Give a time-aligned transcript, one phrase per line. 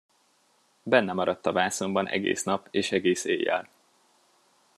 [0.83, 3.67] Benne maradt a vászonban egész nap és egész éjjel.